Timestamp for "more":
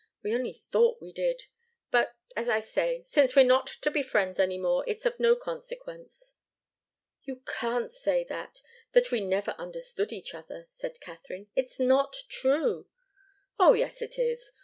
4.57-4.83